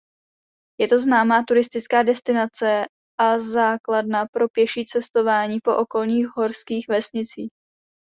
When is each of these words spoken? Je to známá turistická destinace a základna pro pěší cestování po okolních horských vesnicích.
Je 0.79 0.87
to 0.87 0.99
známá 0.99 1.43
turistická 1.47 2.03
destinace 2.03 2.85
a 3.19 3.39
základna 3.39 4.25
pro 4.31 4.49
pěší 4.49 4.85
cestování 4.85 5.59
po 5.63 5.75
okolních 5.77 6.25
horských 6.37 6.85
vesnicích. 6.89 7.51